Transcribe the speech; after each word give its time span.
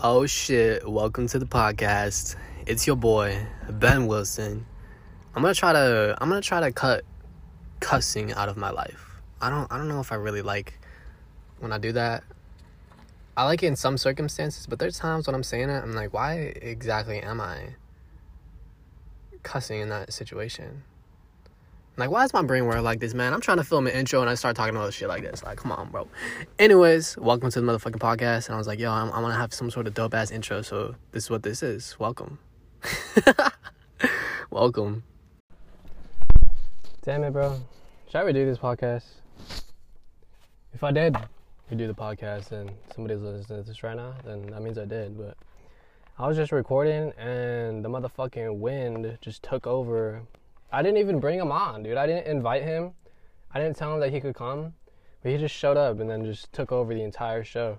Oh 0.00 0.26
shit, 0.26 0.88
welcome 0.88 1.26
to 1.26 1.40
the 1.40 1.44
podcast. 1.44 2.36
It's 2.68 2.86
your 2.86 2.94
boy, 2.94 3.36
Ben 3.68 4.06
Wilson. 4.06 4.64
I'm 5.34 5.42
gonna 5.42 5.54
try 5.54 5.72
to 5.72 6.16
I'm 6.20 6.28
gonna 6.28 6.40
try 6.40 6.60
to 6.60 6.70
cut 6.70 7.02
cussing 7.80 8.32
out 8.32 8.48
of 8.48 8.56
my 8.56 8.70
life. 8.70 9.20
I 9.42 9.50
don't 9.50 9.66
I 9.72 9.76
don't 9.76 9.88
know 9.88 9.98
if 9.98 10.12
I 10.12 10.14
really 10.14 10.40
like 10.40 10.78
when 11.58 11.72
I 11.72 11.78
do 11.78 11.90
that. 11.90 12.22
I 13.36 13.42
like 13.42 13.64
it 13.64 13.66
in 13.66 13.74
some 13.74 13.98
circumstances, 13.98 14.68
but 14.68 14.78
there's 14.78 15.00
times 15.00 15.26
when 15.26 15.34
I'm 15.34 15.42
saying 15.42 15.68
it, 15.68 15.82
I'm 15.82 15.94
like, 15.94 16.12
why 16.14 16.54
exactly 16.62 17.18
am 17.18 17.40
I 17.40 17.74
cussing 19.42 19.80
in 19.80 19.88
that 19.88 20.12
situation? 20.12 20.84
Like, 21.98 22.12
why 22.12 22.22
is 22.22 22.32
my 22.32 22.42
brain 22.42 22.64
work 22.66 22.80
like 22.82 23.00
this, 23.00 23.12
man? 23.12 23.34
I'm 23.34 23.40
trying 23.40 23.56
to 23.56 23.64
film 23.64 23.88
an 23.88 23.92
intro 23.92 24.20
and 24.20 24.30
I 24.30 24.36
start 24.36 24.54
talking 24.54 24.76
about 24.76 24.94
shit 24.94 25.08
like 25.08 25.24
this. 25.24 25.42
Like, 25.42 25.58
come 25.58 25.72
on, 25.72 25.90
bro. 25.90 26.06
Anyways, 26.56 27.16
welcome 27.18 27.50
to 27.50 27.60
the 27.60 27.66
motherfucking 27.66 27.98
podcast. 27.98 28.46
And 28.46 28.54
I 28.54 28.56
was 28.58 28.68
like, 28.68 28.78
yo, 28.78 28.92
I'm, 28.92 29.10
I'm 29.10 29.22
gonna 29.22 29.34
have 29.34 29.52
some 29.52 29.68
sort 29.68 29.88
of 29.88 29.94
dope 29.94 30.14
ass 30.14 30.30
intro. 30.30 30.62
So 30.62 30.94
this 31.10 31.24
is 31.24 31.30
what 31.30 31.42
this 31.42 31.60
is. 31.60 31.98
Welcome. 31.98 32.38
welcome. 34.50 35.02
Damn 37.02 37.24
it, 37.24 37.32
bro. 37.32 37.60
Should 38.06 38.18
I 38.18 38.22
redo 38.22 38.46
this 38.46 38.58
podcast? 38.58 39.02
If 40.72 40.84
I 40.84 40.92
did 40.92 41.16
redo 41.68 41.88
the 41.88 41.94
podcast 41.94 42.52
and 42.52 42.70
somebody's 42.94 43.22
listening 43.22 43.64
to 43.64 43.68
this 43.68 43.82
right 43.82 43.96
now, 43.96 44.14
then 44.24 44.46
that 44.52 44.62
means 44.62 44.78
I 44.78 44.84
did. 44.84 45.18
But 45.18 45.36
I 46.16 46.28
was 46.28 46.36
just 46.36 46.52
recording 46.52 47.12
and 47.18 47.84
the 47.84 47.88
motherfucking 47.88 48.58
wind 48.58 49.18
just 49.20 49.42
took 49.42 49.66
over 49.66 50.22
I 50.70 50.82
didn't 50.82 50.98
even 50.98 51.18
bring 51.18 51.38
him 51.38 51.50
on, 51.50 51.82
dude. 51.82 51.96
I 51.96 52.06
didn't 52.06 52.26
invite 52.26 52.62
him. 52.62 52.92
I 53.52 53.60
didn't 53.60 53.76
tell 53.76 53.94
him 53.94 54.00
that 54.00 54.12
he 54.12 54.20
could 54.20 54.34
come, 54.34 54.74
but 55.22 55.32
he 55.32 55.38
just 55.38 55.54
showed 55.54 55.76
up 55.76 56.00
and 56.00 56.10
then 56.10 56.24
just 56.24 56.52
took 56.52 56.72
over 56.72 56.94
the 56.94 57.02
entire 57.02 57.42
show. 57.42 57.78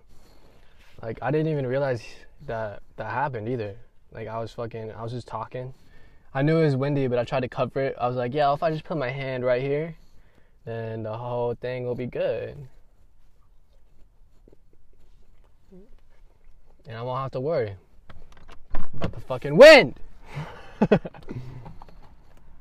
Like 1.02 1.20
I 1.22 1.32
didn't 1.32 1.52
even 1.52 1.68
realize 1.68 2.04
that 2.48 2.82
that 2.98 3.12
happened 3.12 3.48
either. 3.48 3.76
Like 4.12 4.28
I 4.28 4.40
was 4.40 4.52
fucking, 4.52 4.92
I 4.92 5.04
was 5.04 5.12
just 5.12 5.28
talking. 5.28 5.74
I 6.34 6.42
knew 6.42 6.58
it 6.58 6.66
was 6.66 6.76
windy, 6.76 7.08
but 7.08 7.20
I 7.20 7.24
tried 7.24 7.42
to 7.42 7.48
cover 7.48 7.82
it. 7.82 7.96
I 8.00 8.08
was 8.08 8.16
like, 8.16 8.34
yeah, 8.34 8.54
if 8.54 8.64
I 8.64 8.72
just 8.72 8.84
put 8.84 8.98
my 8.98 9.10
hand 9.10 9.44
right 9.44 9.62
here, 9.62 9.96
then 10.66 11.04
the 11.04 11.16
whole 11.16 11.54
thing 11.54 11.86
will 11.86 11.96
be 11.96 12.08
good. 12.08 12.58
And 16.88 16.98
I 16.98 17.02
won't 17.04 17.20
have 17.20 17.32
to 17.32 17.40
worry 17.40 17.76
about 18.96 19.12
the 19.12 19.22
fucking 19.22 19.56
wind. 19.56 20.00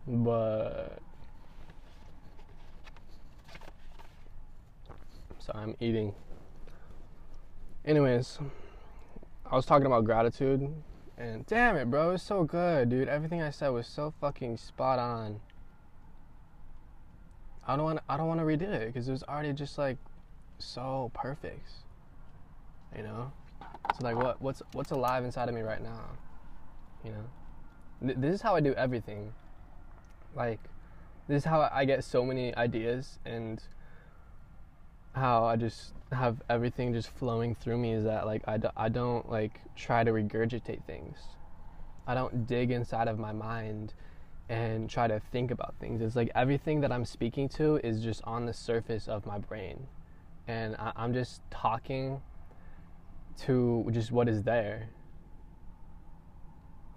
but 0.08 0.98
so 5.38 5.52
I'm 5.54 5.76
eating. 5.80 6.14
Anyways, 7.84 8.38
I 9.50 9.54
was 9.54 9.66
talking 9.66 9.86
about 9.86 10.04
gratitude, 10.04 10.68
and 11.16 11.46
damn 11.46 11.76
it, 11.76 11.90
bro, 11.90 12.10
it's 12.12 12.22
so 12.22 12.44
good, 12.44 12.88
dude. 12.90 13.08
Everything 13.08 13.42
I 13.42 13.50
said 13.50 13.68
was 13.68 13.86
so 13.86 14.12
fucking 14.20 14.56
spot 14.56 14.98
on. 14.98 15.40
I 17.66 17.76
don't 17.76 17.84
want. 17.84 18.00
I 18.08 18.16
don't 18.16 18.28
want 18.28 18.40
to 18.40 18.46
redo 18.46 18.62
it 18.62 18.86
because 18.86 19.08
it 19.08 19.12
was 19.12 19.22
already 19.24 19.52
just 19.52 19.76
like 19.76 19.98
so 20.58 21.10
perfect. 21.14 21.68
You 22.96 23.02
know. 23.02 23.32
So 23.98 24.04
like, 24.04 24.16
what 24.16 24.40
what's 24.40 24.62
what's 24.72 24.90
alive 24.90 25.24
inside 25.24 25.48
of 25.50 25.54
me 25.54 25.60
right 25.60 25.82
now? 25.82 26.04
You 27.04 27.10
know. 27.10 27.24
Th- 28.06 28.18
this 28.18 28.34
is 28.36 28.40
how 28.40 28.54
I 28.54 28.60
do 28.60 28.72
everything. 28.74 29.32
Like, 30.38 30.60
this 31.26 31.42
is 31.42 31.44
how 31.44 31.68
I 31.72 31.84
get 31.84 32.04
so 32.04 32.24
many 32.24 32.54
ideas 32.54 33.18
and 33.26 33.60
how 35.14 35.44
I 35.44 35.56
just 35.56 35.92
have 36.12 36.40
everything 36.48 36.92
just 36.92 37.10
flowing 37.10 37.54
through 37.54 37.78
me 37.78 37.92
is 37.92 38.04
that 38.04 38.24
like 38.24 38.42
I, 38.46 38.56
do, 38.56 38.68
I 38.76 38.88
don't 38.88 39.28
like 39.30 39.60
try 39.76 40.04
to 40.04 40.12
regurgitate 40.12 40.84
things. 40.84 41.18
I 42.06 42.14
don't 42.14 42.46
dig 42.46 42.70
inside 42.70 43.08
of 43.08 43.18
my 43.18 43.32
mind 43.32 43.92
and 44.48 44.88
try 44.88 45.08
to 45.08 45.20
think 45.32 45.50
about 45.50 45.74
things. 45.80 46.00
It's 46.00 46.16
like 46.16 46.30
everything 46.34 46.80
that 46.80 46.92
I'm 46.92 47.04
speaking 47.04 47.48
to 47.50 47.76
is 47.84 48.00
just 48.00 48.22
on 48.24 48.46
the 48.46 48.54
surface 48.54 49.08
of 49.08 49.26
my 49.26 49.38
brain. 49.38 49.88
And 50.46 50.76
I, 50.76 50.92
I'm 50.96 51.12
just 51.12 51.42
talking 51.50 52.22
to 53.40 53.86
just 53.92 54.10
what 54.10 54.28
is 54.28 54.44
there 54.44 54.88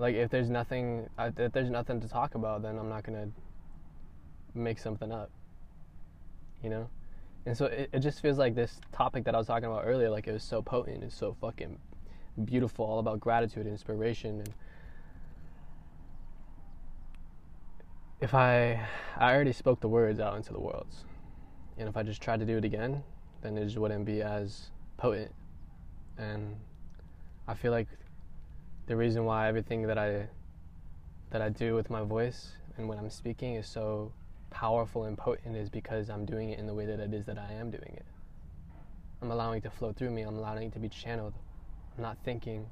like 0.02 0.16
if 0.16 0.30
there's 0.32 0.50
nothing 0.50 1.08
if 1.20 1.52
there's 1.52 1.70
nothing 1.70 2.02
to 2.02 2.10
talk 2.10 2.36
about 2.36 2.64
then 2.64 2.78
i'm 2.78 2.90
not 2.90 3.04
gonna 3.04 3.30
make 4.54 4.80
something 4.80 5.12
up 5.12 5.30
you 6.64 6.70
know? 6.70 6.90
And 7.46 7.58
so 7.58 7.66
it, 7.66 7.90
it 7.92 8.00
just 8.00 8.22
feels 8.22 8.38
like 8.38 8.54
this 8.56 8.80
topic 8.92 9.24
that 9.26 9.34
i 9.34 9.38
was 9.38 9.48
talking 9.48 9.66
about 9.66 9.84
earlier 9.86 10.10
like 10.10 10.28
it 10.28 10.32
was 10.32 10.44
so 10.44 10.62
potent 10.62 11.04
it's 11.04 11.16
so 11.16 11.36
fucking 11.40 11.78
beautiful 12.46 12.86
all 12.86 13.00
about 13.00 13.20
gratitude 13.20 13.64
and 13.64 13.72
inspiration. 13.72 14.40
And 14.40 14.54
if 18.20 18.34
i 18.34 18.80
i 19.18 19.34
already 19.34 19.52
spoke 19.52 19.80
the 19.82 19.88
words 19.88 20.20
out 20.20 20.36
into 20.36 20.54
the 20.54 20.60
world 20.60 20.88
and 21.78 21.90
if 21.90 21.98
i 21.98 22.04
just 22.04 22.22
tried 22.22 22.40
to 22.40 22.46
do 22.46 22.58
it 22.58 22.64
again 22.64 23.04
then 23.42 23.58
it 23.58 23.66
just 23.66 23.78
wouldn't 23.78 24.06
be 24.06 24.22
as 24.22 24.70
potent. 24.98 25.32
And 26.18 26.56
i 27.48 27.54
feel 27.56 27.72
like 27.72 27.88
the 28.88 28.96
reason 28.96 29.26
why 29.26 29.48
everything 29.48 29.84
that 29.84 29.98
I 29.98 30.28
that 31.30 31.42
I 31.42 31.50
do 31.50 31.76
with 31.76 31.90
my 31.90 32.02
voice 32.02 32.52
and 32.78 32.90
when 32.90 32.98
I'm 32.98 33.10
speaking 33.10 33.56
is 33.56 33.68
so 33.68 34.12
powerful 34.50 35.06
and 35.06 35.18
potent 35.18 35.56
is 35.56 35.70
because 35.70 36.10
I'm 36.10 36.26
doing 36.26 36.50
it 36.50 36.60
in 36.60 36.68
the 36.68 36.74
way 36.74 36.86
that 36.86 37.00
it 37.00 37.14
is 37.14 37.26
that 37.26 37.38
I 37.38 37.54
am 37.54 37.72
doing 37.72 37.94
it. 37.96 38.06
I'm 39.22 39.32
allowing 39.32 39.60
it 39.60 39.64
to 39.64 39.70
flow 39.70 39.94
through 39.94 40.10
me. 40.10 40.24
I'm 40.24 40.38
allowing 40.38 40.68
it 40.68 40.74
to 40.74 40.80
be 40.80 40.90
channeled. 40.90 41.34
I'm 41.96 42.04
not 42.04 42.18
thinking 42.24 42.68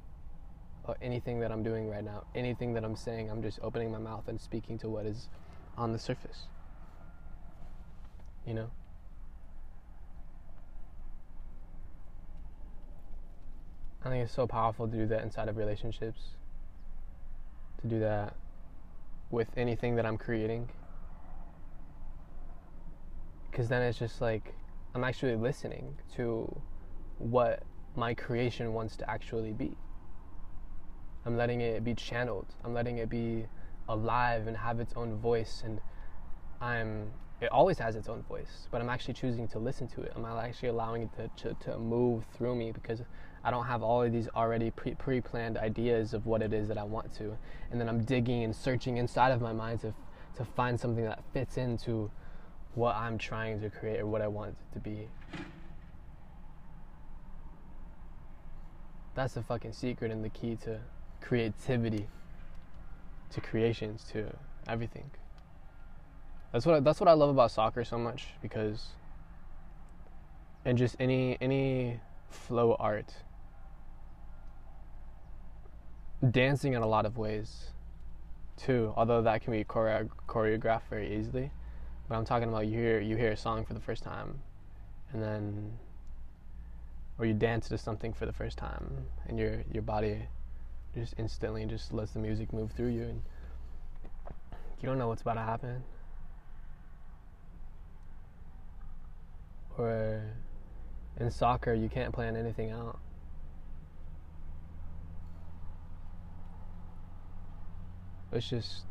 about 0.84 0.98
anything 1.00 1.40
that 1.40 1.52
I'm 1.52 1.62
doing 1.62 1.88
right 1.88 2.04
now, 2.04 2.24
anything 2.34 2.74
that 2.74 2.84
I'm 2.84 2.96
saying. 2.96 3.30
I'm 3.30 3.42
just 3.42 3.58
opening 3.62 3.90
my 3.90 3.98
mouth 3.98 4.28
and 4.28 4.40
speaking 4.40 4.78
to 4.78 4.88
what 4.88 5.06
is 5.06 5.28
on 5.76 5.92
the 5.92 5.98
surface. 5.98 6.48
You 8.46 8.54
know? 8.54 8.70
I 14.04 14.08
think 14.08 14.24
it's 14.24 14.32
so 14.32 14.46
powerful 14.46 14.88
to 14.88 14.96
do 14.96 15.06
that 15.06 15.22
inside 15.22 15.48
of 15.48 15.56
relationships. 15.56 16.20
To 17.82 17.86
do 17.86 18.00
that 18.00 18.34
with 19.30 19.48
anything 19.56 19.96
that 19.96 20.06
I'm 20.06 20.16
creating. 20.16 20.68
Because 23.50 23.68
then 23.68 23.82
it's 23.82 23.98
just 23.98 24.20
like 24.20 24.54
I'm 24.94 25.04
actually 25.04 25.36
listening 25.36 25.98
to 26.16 26.60
what 27.18 27.62
my 27.94 28.14
creation 28.14 28.72
wants 28.72 28.96
to 28.96 29.10
actually 29.10 29.52
be. 29.52 29.76
I'm 31.26 31.36
letting 31.36 31.60
it 31.60 31.84
be 31.84 31.94
channeled. 31.94 32.46
I'm 32.64 32.72
letting 32.72 32.98
it 32.98 33.10
be 33.10 33.46
alive 33.88 34.46
and 34.46 34.56
have 34.56 34.80
its 34.80 34.94
own 34.96 35.16
voice 35.16 35.62
and 35.64 35.80
I'm 36.60 37.12
it 37.40 37.50
always 37.50 37.78
has 37.78 37.96
its 37.96 38.08
own 38.08 38.22
voice, 38.22 38.68
but 38.70 38.82
I'm 38.82 38.90
actually 38.90 39.14
choosing 39.14 39.48
to 39.48 39.58
listen 39.58 39.88
to 39.88 40.02
it. 40.02 40.12
I'm 40.14 40.26
actually 40.26 40.68
allowing 40.68 41.02
it 41.02 41.10
to, 41.16 41.48
to, 41.48 41.54
to 41.64 41.78
move 41.78 42.24
through 42.36 42.54
me 42.54 42.70
because 42.70 43.00
I 43.42 43.50
don't 43.50 43.66
have 43.66 43.82
all 43.82 44.02
of 44.02 44.12
these 44.12 44.28
already 44.34 44.70
pre 44.70 45.20
planned 45.20 45.56
ideas 45.56 46.12
of 46.12 46.26
what 46.26 46.42
it 46.42 46.52
is 46.52 46.68
that 46.68 46.78
I 46.78 46.82
want 46.82 47.14
to. 47.16 47.36
And 47.70 47.80
then 47.80 47.88
I'm 47.88 48.04
digging 48.04 48.44
and 48.44 48.54
searching 48.54 48.98
inside 48.98 49.32
of 49.32 49.40
my 49.40 49.52
mind 49.52 49.80
to, 49.80 49.94
to 50.36 50.44
find 50.44 50.78
something 50.78 51.04
that 51.04 51.22
fits 51.32 51.56
into 51.56 52.10
what 52.74 52.94
I'm 52.96 53.18
trying 53.18 53.60
to 53.62 53.70
create 53.70 54.00
or 54.00 54.06
what 54.06 54.20
I 54.20 54.28
want 54.28 54.56
to 54.74 54.78
be. 54.78 55.08
That's 59.14 59.34
the 59.34 59.42
fucking 59.42 59.72
secret 59.72 60.10
and 60.10 60.24
the 60.24 60.28
key 60.28 60.56
to 60.64 60.78
creativity, 61.20 62.08
to 63.30 63.40
creations, 63.40 64.04
to 64.12 64.26
everything. 64.68 65.10
That's 66.52 66.66
what 66.66 66.76
I, 66.76 66.80
that's 66.80 67.00
what 67.00 67.08
I 67.08 67.12
love 67.12 67.30
about 67.30 67.50
soccer 67.50 67.84
so 67.84 67.98
much 67.98 68.28
because 68.42 68.88
and 70.64 70.76
just 70.76 70.96
any 70.98 71.38
any 71.40 72.00
flow 72.28 72.76
art 72.78 73.14
dancing 76.28 76.74
in 76.74 76.82
a 76.82 76.86
lot 76.86 77.06
of 77.06 77.16
ways 77.16 77.70
too 78.56 78.92
although 78.96 79.22
that 79.22 79.42
can 79.42 79.52
be 79.52 79.64
chore- 79.64 80.08
choreographed 80.28 80.88
very 80.90 81.16
easily. 81.16 81.50
But 82.08 82.16
i'm 82.16 82.24
talking 82.24 82.48
about 82.48 82.66
you 82.66 82.78
hear 82.78 83.00
you 83.00 83.16
hear 83.16 83.32
a 83.32 83.36
song 83.36 83.64
for 83.64 83.74
the 83.74 83.80
first 83.80 84.02
time 84.02 84.40
and 85.12 85.22
then 85.22 85.72
or 87.18 87.26
you 87.26 87.34
dance 87.34 87.68
to 87.68 87.78
something 87.78 88.12
for 88.12 88.26
the 88.26 88.32
first 88.32 88.58
time 88.58 89.06
and 89.28 89.38
your 89.38 89.62
your 89.72 89.82
body 89.82 90.26
just 90.94 91.14
instantly 91.18 91.64
just 91.66 91.92
lets 91.92 92.12
the 92.12 92.18
music 92.18 92.52
move 92.52 92.72
through 92.72 92.88
you 92.88 93.02
and 93.02 93.22
you 94.80 94.88
don't 94.88 94.98
know 94.98 95.08
what's 95.08 95.22
about 95.22 95.34
to 95.34 95.40
happen. 95.40 95.84
Or 99.76 100.22
in 101.18 101.30
soccer 101.30 101.74
you 101.74 101.88
can't 101.88 102.12
plan 102.12 102.36
anything 102.36 102.70
out 102.70 102.98
let's 108.32 108.48
just 108.48 108.82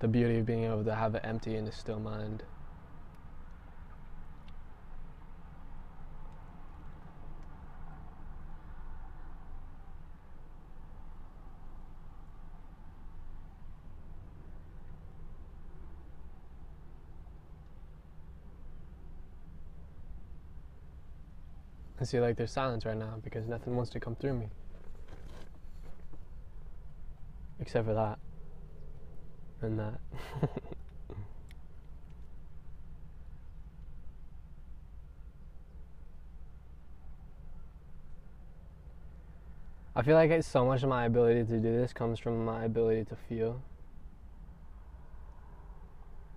the 0.00 0.08
beauty 0.08 0.38
of 0.38 0.46
being 0.46 0.64
able 0.64 0.84
to 0.84 0.94
have 0.94 1.14
an 1.14 1.24
empty 1.24 1.56
and 1.56 1.66
a 1.66 1.72
still 1.72 1.98
mind. 1.98 2.42
I 22.00 22.04
see 22.04 22.20
like 22.20 22.36
there's 22.36 22.52
silence 22.52 22.86
right 22.86 22.96
now 22.96 23.18
because 23.24 23.48
nothing 23.48 23.74
wants 23.74 23.90
to 23.90 24.00
come 24.00 24.14
through 24.14 24.34
me. 24.34 24.48
Except 27.60 27.86
for 27.86 27.94
that. 27.94 28.18
And 29.60 29.78
that. 29.78 30.00
I 39.96 40.02
feel 40.02 40.14
like 40.14 40.42
so 40.44 40.64
much 40.64 40.84
of 40.84 40.88
my 40.88 41.06
ability 41.06 41.44
to 41.44 41.58
do 41.58 41.76
this 41.76 41.92
comes 41.92 42.20
from 42.20 42.44
my 42.44 42.64
ability 42.64 43.04
to 43.06 43.16
feel. 43.16 43.60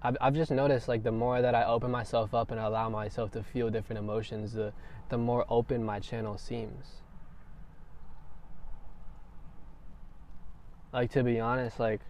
I've, 0.01 0.17
I've 0.19 0.33
just 0.33 0.49
noticed 0.49 0.87
like 0.87 1.03
the 1.03 1.11
more 1.11 1.43
that 1.43 1.53
I 1.53 1.65
open 1.65 1.91
myself 1.91 2.33
up 2.33 2.49
and 2.49 2.59
allow 2.59 2.89
myself 2.89 3.29
to 3.33 3.43
feel 3.43 3.69
different 3.69 3.99
emotions, 3.99 4.53
the, 4.53 4.73
the 5.09 5.19
more 5.19 5.45
open 5.47 5.83
my 5.83 5.99
channel 5.99 6.39
seems. 6.39 7.03
Like 10.93 11.11
to 11.11 11.23
be 11.23 11.39
honest, 11.39 11.79
like 11.79 12.01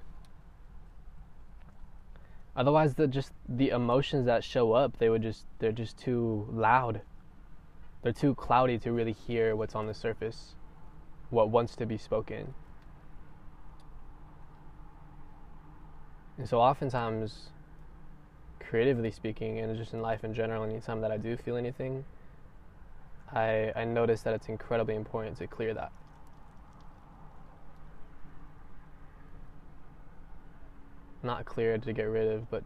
otherwise 2.55 2.95
the 2.95 3.07
just 3.07 3.31
the 3.47 3.69
emotions 3.69 4.25
that 4.25 4.43
show 4.43 4.73
up, 4.73 4.97
they 4.97 5.09
would 5.09 5.21
just 5.21 5.45
they're 5.59 5.71
just 5.71 5.97
too 5.97 6.47
loud. 6.51 7.01
They're 8.01 8.13
too 8.13 8.33
cloudy 8.33 8.79
to 8.79 8.91
really 8.91 9.13
hear 9.13 9.55
what's 9.55 9.75
on 9.75 9.85
the 9.85 9.93
surface, 9.93 10.55
what 11.29 11.49
wants 11.49 11.75
to 11.75 11.85
be 11.85 11.97
spoken. 11.97 12.55
And 16.37 16.49
so 16.49 16.59
oftentimes 16.59 17.49
creatively 18.59 19.11
speaking 19.11 19.59
and 19.59 19.77
just 19.77 19.93
in 19.93 20.01
life 20.01 20.23
in 20.23 20.33
general, 20.33 20.63
anytime 20.63 21.01
that 21.01 21.11
I 21.11 21.17
do 21.17 21.37
feel 21.37 21.55
anything, 21.55 22.03
I, 23.31 23.71
I 23.75 23.83
notice 23.83 24.21
that 24.23 24.33
it's 24.33 24.47
incredibly 24.47 24.95
important 24.95 25.37
to 25.37 25.45
clear 25.47 25.73
that. 25.75 25.91
Not 31.23 31.45
clear 31.45 31.77
to 31.77 31.93
get 31.93 32.03
rid 32.03 32.27
of, 32.27 32.49
but 32.49 32.63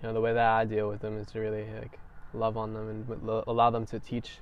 you 0.00 0.08
know 0.08 0.14
the 0.14 0.20
way 0.20 0.32
that 0.32 0.46
I 0.46 0.64
deal 0.64 0.88
with 0.88 1.00
them 1.00 1.18
is 1.18 1.26
to 1.28 1.40
really 1.40 1.66
like 1.78 1.98
love 2.32 2.56
on 2.56 2.72
them 2.72 2.88
and 2.88 3.28
allow 3.46 3.70
them 3.70 3.86
to 3.86 3.98
teach 3.98 4.38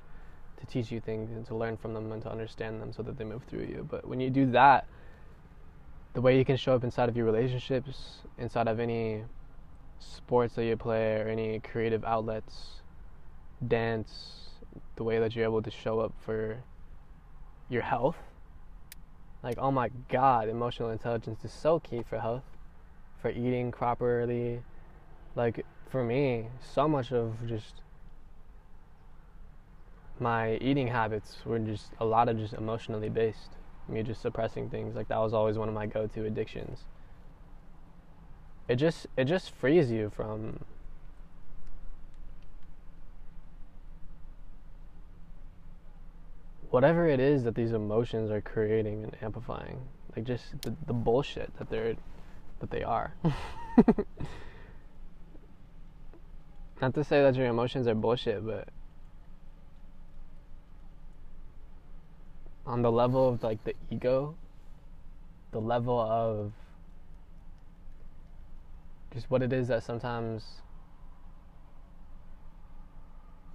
to 0.59 0.65
teach 0.65 0.91
you 0.91 0.99
things 0.99 1.31
and 1.31 1.45
to 1.47 1.55
learn 1.55 1.77
from 1.77 1.93
them 1.93 2.11
and 2.11 2.21
to 2.21 2.31
understand 2.31 2.81
them 2.81 2.91
so 2.91 3.01
that 3.03 3.17
they 3.17 3.23
move 3.23 3.43
through 3.43 3.63
you. 3.63 3.87
But 3.89 4.07
when 4.07 4.19
you 4.19 4.29
do 4.29 4.51
that, 4.51 4.85
the 6.13 6.21
way 6.21 6.37
you 6.37 6.43
can 6.43 6.57
show 6.57 6.75
up 6.75 6.83
inside 6.83 7.07
of 7.07 7.15
your 7.15 7.25
relationships, 7.25 8.19
inside 8.37 8.67
of 8.67 8.79
any 8.79 9.23
sports 9.99 10.55
that 10.55 10.65
you 10.65 10.75
play 10.75 11.15
or 11.15 11.27
any 11.27 11.59
creative 11.59 12.03
outlets, 12.03 12.81
dance, 13.65 14.49
the 14.95 15.03
way 15.03 15.19
that 15.19 15.35
you're 15.35 15.45
able 15.45 15.61
to 15.61 15.71
show 15.71 15.99
up 15.99 16.13
for 16.25 16.57
your 17.69 17.81
health. 17.81 18.17
Like, 19.43 19.57
oh 19.57 19.71
my 19.71 19.89
god, 20.09 20.49
emotional 20.49 20.89
intelligence 20.89 21.45
is 21.45 21.53
so 21.53 21.79
key 21.79 22.03
for 22.03 22.19
health, 22.19 22.43
for 23.21 23.29
eating 23.29 23.71
properly. 23.71 24.61
Like, 25.35 25.65
for 25.89 26.03
me, 26.03 26.47
so 26.61 26.87
much 26.87 27.11
of 27.11 27.47
just 27.47 27.81
my 30.19 30.55
eating 30.57 30.87
habits 30.87 31.37
were 31.45 31.59
just 31.59 31.91
a 31.99 32.05
lot 32.05 32.29
of 32.29 32.37
just 32.37 32.53
emotionally 32.53 33.09
based. 33.09 33.51
Me 33.87 34.03
just 34.03 34.21
suppressing 34.21 34.69
things. 34.69 34.95
Like, 34.95 35.07
that 35.07 35.17
was 35.17 35.33
always 35.33 35.57
one 35.57 35.67
of 35.67 35.73
my 35.73 35.85
go 35.85 36.07
to 36.07 36.25
addictions 36.25 36.85
it 38.69 38.75
just 38.75 39.07
it 39.17 39.25
just 39.25 39.51
frees 39.51 39.91
you 39.91 40.09
from 40.09 40.59
whatever 46.69 47.07
it 47.07 47.19
is 47.19 47.43
that 47.43 47.55
these 47.55 47.71
emotions 47.71 48.29
are 48.29 48.41
creating 48.41 49.03
and 49.03 49.17
amplifying 49.23 49.81
like 50.15 50.23
just 50.23 50.61
the, 50.61 50.73
the 50.85 50.93
bullshit 50.93 51.51
that 51.57 51.69
they're 51.69 51.95
that 52.59 52.71
they 52.71 52.83
are. 52.83 53.15
Not 56.81 56.93
to 56.93 57.03
say 57.03 57.21
that 57.21 57.35
your 57.35 57.47
emotions 57.47 57.87
are 57.87 57.95
bullshit 57.95 58.45
but 58.45 58.69
on 62.65 62.81
the 62.81 62.91
level 62.91 63.27
of 63.27 63.43
like 63.43 63.63
the 63.63 63.73
ego 63.89 64.35
the 65.51 65.59
level 65.59 65.99
of 65.99 66.53
just 69.11 69.29
what 69.31 69.41
it 69.41 69.51
is 69.51 69.67
that 69.67 69.83
sometimes 69.83 70.61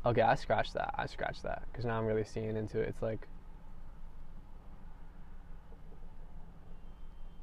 okay 0.05 0.23
i 0.23 0.35
scratched 0.35 0.75
that. 0.75 0.93
I 0.99 1.07
scratched 1.07 1.45
that 1.45 1.63
because 1.71 1.85
now 1.85 1.97
i'm 1.99 2.07
really 2.07 2.25
seeing 2.25 2.57
into 2.57 2.81
it. 2.81 2.89
It's 2.89 3.01
like 3.01 3.27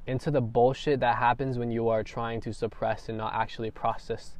into 0.06 0.30
the 0.30 0.40
bullshit 0.40 1.00
that 1.00 1.16
happens 1.16 1.58
when 1.58 1.70
you 1.70 1.88
are 1.88 2.02
trying 2.02 2.40
to 2.40 2.52
suppress 2.52 3.08
and 3.08 3.16
not 3.16 3.34
actually 3.34 3.70
process 3.70 4.38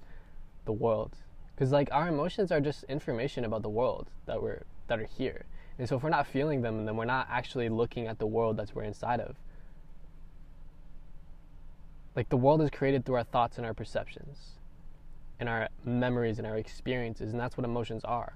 the 0.65 0.73
world. 0.73 1.17
Because 1.55 1.71
like 1.71 1.89
our 1.93 2.09
emotions 2.09 2.51
are 2.51 2.61
just 2.61 2.85
information 2.85 3.45
about 3.45 3.63
the 3.63 3.69
world 3.69 4.09
that 4.27 4.43
we're 4.43 4.63
that 4.89 4.99
are 4.99 5.07
here. 5.07 5.45
And 5.79 5.89
so 5.89 5.97
if 5.97 6.03
we're 6.03 6.11
not 6.11 6.27
feeling 6.27 6.63
them 6.63 6.85
then 6.85 6.97
we're 6.97 7.05
not 7.05 7.29
actually 7.31 7.69
looking 7.69 8.07
at 8.07 8.19
the 8.19 8.27
world 8.27 8.57
that 8.57 8.75
we're 8.75 8.83
inside 8.83 9.21
of. 9.21 9.37
Like 12.15 12.29
the 12.29 12.37
world 12.37 12.61
is 12.61 12.71
created 12.71 13.05
through 13.05 13.17
our 13.17 13.25
thoughts 13.25 13.57
and 13.57 13.67
our 13.67 13.73
perceptions, 13.73 14.59
and 15.41 15.49
our 15.49 15.69
memories 15.85 16.39
and 16.39 16.47
our 16.47 16.57
experiences, 16.57 17.33
and 17.33 17.41
that's 17.41 17.57
what 17.57 17.65
emotions 17.65 18.05
are. 18.05 18.35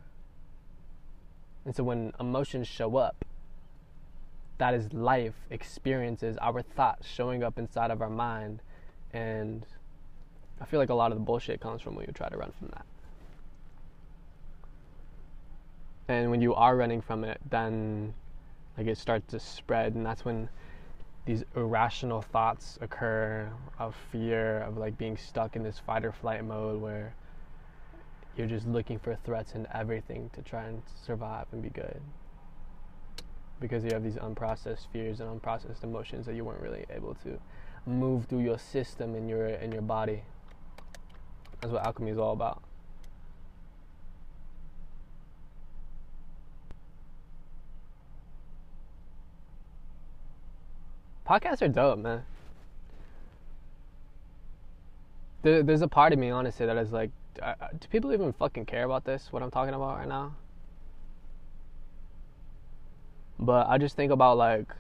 And 1.64 1.76
so 1.76 1.84
when 1.84 2.12
emotions 2.19 2.69
show 2.69 2.96
up, 2.96 3.25
that 4.58 4.75
is 4.75 4.93
life 4.93 5.35
experiences, 5.50 6.37
our 6.41 6.62
thoughts 6.62 7.06
showing 7.06 7.43
up 7.43 7.58
inside 7.58 7.91
of 7.91 8.00
our 8.00 8.11
mind. 8.11 8.61
And 9.12 9.64
I 10.61 10.64
feel 10.64 10.81
like 10.81 10.88
a 10.88 10.94
lot 10.94 11.12
of 11.12 11.19
the 11.19 11.25
bullshit 11.25 11.61
comes 11.61 11.82
from 11.82 11.94
when 11.94 12.06
you 12.06 12.12
try 12.12 12.29
to 12.29 12.37
run 12.37 12.53
from 12.58 12.69
that. 12.69 12.87
And 16.08 16.31
when 16.31 16.41
you 16.41 16.55
are 16.55 16.76
running 16.76 17.00
from 17.00 17.25
it, 17.25 17.40
then 17.50 18.14
like 18.78 18.87
it 18.87 18.99
starts 18.99 19.30
to 19.33 19.40
spread, 19.40 19.95
and 19.95 20.04
that's 20.04 20.25
when 20.25 20.49
these 21.25 21.45
irrational 21.57 22.23
thoughts 22.23 22.78
occur 22.80 23.50
of 23.78 23.97
fear 24.12 24.61
of 24.61 24.76
like 24.76 24.97
being 24.97 25.16
stuck 25.16 25.57
in 25.57 25.62
this 25.62 25.78
fight 25.78 26.04
or 26.04 26.12
flight 26.12 26.45
mode 26.45 26.80
where 26.80 27.14
you're 28.37 28.47
just 28.47 28.66
looking 28.66 28.99
for 28.99 29.16
threats 29.25 29.54
in 29.54 29.66
everything 29.75 30.30
to 30.35 30.42
try 30.42 30.64
and 30.64 30.83
survive 31.04 31.47
and 31.52 31.62
be 31.62 31.71
good 31.71 32.00
because 33.60 33.84
you 33.84 33.90
have 33.92 34.02
these 34.02 34.16
unprocessed 34.16 34.86
fears 34.92 35.20
and 35.20 35.40
unprocessed 35.40 35.82
emotions 35.82 36.26
that 36.26 36.34
you 36.34 36.44
weren't 36.44 36.60
really 36.60 36.84
able 36.90 37.14
to 37.14 37.38
move 37.86 38.26
through 38.26 38.40
your 38.40 38.58
system 38.58 39.14
in 39.14 39.28
your 39.28 39.46
in 39.46 39.72
your 39.72 39.82
body 39.82 40.22
that's 41.60 41.72
what 41.72 41.84
alchemy 41.84 42.10
is 42.10 42.18
all 42.18 42.32
about 42.32 42.62
Podcasts 51.26 51.60
are 51.60 51.68
dope, 51.68 51.98
man. 51.98 52.22
There, 55.42 55.62
there's 55.62 55.82
a 55.82 55.88
part 55.88 56.12
of 56.12 56.20
me, 56.20 56.30
honestly, 56.30 56.66
that 56.66 56.76
is 56.76 56.92
like, 56.92 57.10
do 57.36 57.88
people 57.90 58.12
even 58.12 58.32
fucking 58.32 58.66
care 58.66 58.84
about 58.84 59.04
this? 59.04 59.32
What 59.32 59.42
I'm 59.42 59.50
talking 59.50 59.75
about 59.75 59.98
right 59.98 60.08
now? 60.08 60.34
But 63.38 63.69
I 63.69 63.78
just 63.78 63.97
think 63.97 64.12
about 64.12 64.38
like, 64.38 64.73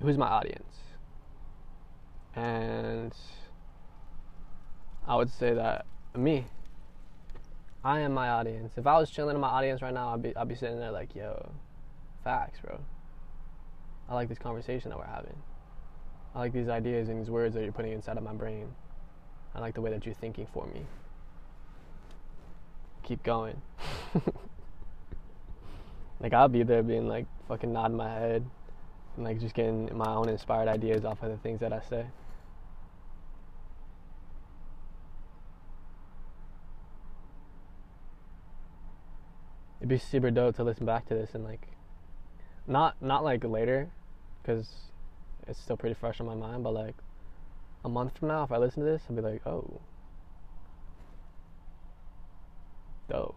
who's 0.00 0.18
my 0.18 0.28
audience? 0.28 0.76
And 2.36 3.14
I 5.06 5.16
would 5.16 5.30
say 5.30 5.54
that 5.54 5.86
me. 6.16 6.46
I 7.82 8.00
am 8.00 8.14
my 8.14 8.30
audience. 8.30 8.72
If 8.76 8.86
I 8.86 8.98
was 8.98 9.10
chilling 9.10 9.34
in 9.34 9.40
my 9.40 9.48
audience 9.48 9.82
right 9.82 9.92
now, 9.92 10.14
I'd 10.14 10.22
be 10.22 10.34
I'd 10.36 10.48
be 10.48 10.54
sitting 10.54 10.78
there 10.78 10.90
like, 10.90 11.14
yo, 11.14 11.52
facts, 12.22 12.58
bro. 12.60 12.80
I 14.08 14.14
like 14.14 14.28
this 14.28 14.38
conversation 14.38 14.90
that 14.90 14.98
we're 14.98 15.06
having. 15.06 15.36
I 16.34 16.40
like 16.40 16.52
these 16.52 16.68
ideas 16.68 17.08
and 17.08 17.20
these 17.20 17.30
words 17.30 17.54
that 17.54 17.62
you're 17.62 17.72
putting 17.72 17.92
inside 17.92 18.16
of 18.16 18.22
my 18.22 18.32
brain. 18.32 18.68
I 19.54 19.60
like 19.60 19.74
the 19.74 19.80
way 19.80 19.90
that 19.90 20.04
you're 20.04 20.14
thinking 20.14 20.46
for 20.52 20.66
me. 20.66 20.86
Keep 23.02 23.22
going. 23.22 23.60
like 26.20 26.32
I'll 26.32 26.48
be 26.48 26.62
there 26.62 26.82
being 26.82 27.08
like 27.08 27.26
fucking 27.48 27.72
nodding 27.72 27.96
my 27.96 28.10
head 28.10 28.44
and 29.16 29.24
like 29.24 29.40
just 29.40 29.54
getting 29.54 29.96
my 29.96 30.14
own 30.14 30.28
inspired 30.28 30.68
ideas 30.68 31.04
off 31.04 31.22
of 31.22 31.30
the 31.30 31.36
things 31.38 31.60
that 31.60 31.72
I 31.72 31.80
say. 31.88 32.06
It'd 39.80 39.88
be 39.88 39.98
super 39.98 40.30
dope 40.30 40.56
to 40.56 40.64
listen 40.64 40.86
back 40.86 41.06
to 41.08 41.14
this 41.14 41.34
and 41.34 41.44
like 41.44 41.68
not 42.66 42.96
not 43.02 43.22
like 43.22 43.44
later 43.44 43.90
cuz 44.42 44.90
it's 45.46 45.60
still 45.60 45.76
pretty 45.76 45.94
fresh 45.94 46.20
on 46.20 46.26
my 46.26 46.34
mind, 46.34 46.64
but 46.64 46.72
like 46.72 46.96
a 47.84 47.88
month 47.88 48.16
from 48.18 48.28
now, 48.28 48.44
if 48.44 48.52
I 48.52 48.56
listen 48.56 48.82
to 48.82 48.90
this, 48.90 49.02
I'll 49.08 49.16
be 49.16 49.22
like, 49.22 49.46
oh, 49.46 49.80
dope. 53.10 53.36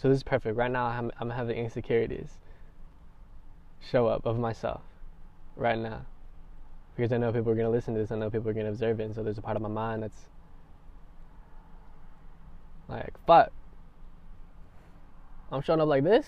So 0.00 0.08
this 0.08 0.18
is 0.18 0.22
perfect. 0.22 0.56
Right 0.56 0.70
now, 0.70 0.86
I'm, 0.86 1.10
I'm 1.18 1.30
having 1.30 1.56
insecurities 1.56 2.38
show 3.90 4.06
up 4.06 4.26
of 4.26 4.38
myself 4.38 4.82
right 5.56 5.78
now. 5.78 6.06
Because 6.96 7.12
I 7.12 7.16
know 7.16 7.32
people 7.32 7.50
are 7.50 7.56
going 7.56 7.66
to 7.66 7.70
listen 7.70 7.94
to 7.94 8.00
this. 8.00 8.12
I 8.12 8.16
know 8.16 8.30
people 8.30 8.48
are 8.48 8.52
going 8.54 8.66
to 8.66 8.70
observe 8.70 9.00
it. 9.00 9.04
And 9.04 9.14
so 9.14 9.24
there's 9.24 9.38
a 9.38 9.42
part 9.42 9.56
of 9.56 9.62
my 9.62 9.68
mind 9.68 10.04
that's 10.04 10.28
like, 12.88 13.12
fuck. 13.26 13.50
I'm 15.50 15.62
showing 15.62 15.80
up 15.80 15.88
like 15.88 16.04
this. 16.04 16.26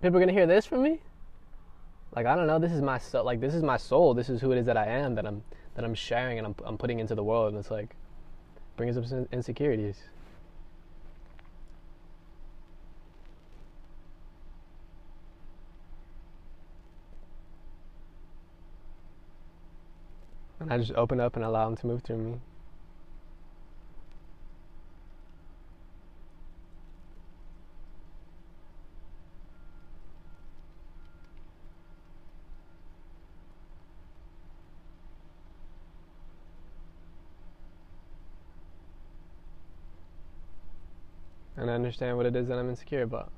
People 0.00 0.16
are 0.16 0.20
going 0.20 0.28
to 0.28 0.34
hear 0.34 0.46
this 0.46 0.64
from 0.64 0.82
me. 0.82 1.00
Like, 2.14 2.26
I 2.26 2.36
don't 2.36 2.46
know. 2.46 2.60
This 2.60 2.72
is 2.72 2.80
my 2.80 2.98
soul. 2.98 3.24
Like, 3.24 3.40
this 3.40 3.54
is 3.54 3.62
my 3.62 3.76
soul. 3.76 4.14
This 4.14 4.28
is 4.28 4.40
who 4.40 4.52
it 4.52 4.58
is 4.58 4.66
that 4.66 4.76
I 4.76 4.86
am 4.86 5.16
that 5.16 5.26
I'm, 5.26 5.42
that 5.74 5.84
I'm 5.84 5.94
sharing 5.94 6.38
and 6.38 6.46
I'm, 6.46 6.54
I'm 6.64 6.78
putting 6.78 7.00
into 7.00 7.16
the 7.16 7.24
world. 7.24 7.52
And 7.52 7.58
it's 7.58 7.72
like, 7.72 7.96
brings 8.76 8.96
up 8.96 9.04
some 9.04 9.28
insecurities. 9.32 9.98
And 20.68 20.74
I 20.74 20.84
just 20.84 20.92
open 20.92 21.18
up 21.18 21.34
and 21.34 21.42
allow 21.42 21.64
them 21.64 21.76
to 21.76 21.86
move 21.86 22.02
through 22.02 22.18
me. 22.18 22.34
And 41.56 41.70
I 41.70 41.74
understand 41.74 42.18
what 42.18 42.26
it 42.26 42.36
is 42.36 42.46
that 42.48 42.58
I'm 42.58 42.68
insecure 42.68 43.00
about. 43.00 43.32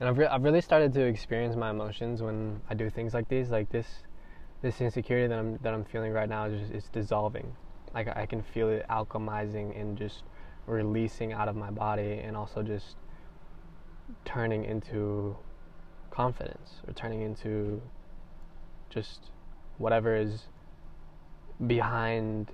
And 0.00 0.08
I've, 0.08 0.16
re- 0.16 0.26
I've 0.26 0.42
really 0.42 0.62
started 0.62 0.94
to 0.94 1.02
experience 1.02 1.54
my 1.56 1.70
emotions 1.70 2.22
when 2.22 2.60
I 2.70 2.74
do 2.74 2.88
things 2.88 3.12
like 3.12 3.28
these 3.28 3.50
like 3.50 3.70
this 3.70 3.86
this 4.62 4.80
insecurity 4.80 5.28
that 5.28 5.38
I'm 5.38 5.58
that 5.62 5.74
I'm 5.74 5.84
feeling 5.84 6.12
right 6.12 6.28
now 6.28 6.46
is 6.46 6.60
just 6.60 6.72
it's 6.72 6.88
dissolving. 6.88 7.54
Like 7.94 8.08
I 8.16 8.24
can 8.26 8.42
feel 8.42 8.70
it 8.70 8.86
alchemizing 8.88 9.78
and 9.78 9.98
just 9.98 10.22
releasing 10.66 11.32
out 11.32 11.48
of 11.48 11.56
my 11.56 11.70
body 11.70 12.20
and 12.24 12.36
also 12.36 12.62
just 12.62 12.96
turning 14.24 14.64
into 14.64 15.36
confidence 16.10 16.80
or 16.86 16.94
turning 16.94 17.22
into 17.22 17.82
just 18.88 19.30
whatever 19.78 20.16
is 20.16 20.46
behind 21.66 22.50